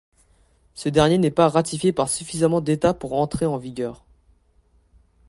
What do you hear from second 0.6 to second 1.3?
Ce dernier n'est